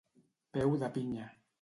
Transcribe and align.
Peu 0.57 0.65
de 0.85 0.91
pinya. 0.97 1.31